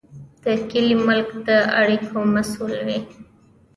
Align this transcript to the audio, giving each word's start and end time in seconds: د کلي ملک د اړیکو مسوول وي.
د 0.43 0.45
کلي 0.69 0.95
ملک 1.07 1.29
د 1.47 1.49
اړیکو 1.79 2.17
مسوول 2.33 2.75
وي. 2.87 2.99